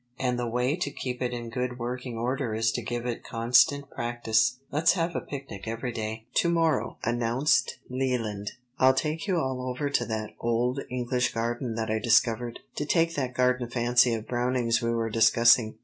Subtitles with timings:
[0.17, 3.87] And the way to keep it in good working order is to give it constant
[3.91, 4.57] practice.
[4.71, 9.91] Let's have a picnic every day." "To morrow," announced Leland, "I'll take you all over
[9.91, 14.81] to that old English garden that I discovered, to take that Garden fancy of Browning's
[14.81, 15.75] we were discussing."